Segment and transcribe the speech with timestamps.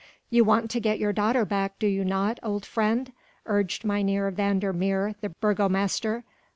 [0.31, 3.13] "You want to get your daughter back, do you not, old friend?"
[3.45, 6.23] urged Mynheer van der Meer the burgomaster.